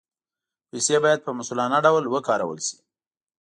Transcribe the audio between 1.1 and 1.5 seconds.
په